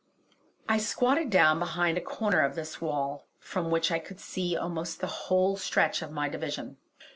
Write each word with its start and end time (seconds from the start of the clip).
I 0.67 0.79
squatted 0.79 1.29
down 1.29 1.59
behind 1.59 1.95
a 1.95 2.01
corner 2.01 2.41
of 2.41 2.55
this 2.55 2.81
wall, 2.81 3.27
from 3.39 3.69
which 3.69 3.91
I 3.91 3.99
could 3.99 4.19
see 4.19 4.57
almost 4.57 4.99
the 4.99 5.05
whole 5.05 5.57
stretch 5.57 6.01
of 6.01 6.09
my 6.11 6.27
division. 6.27 6.77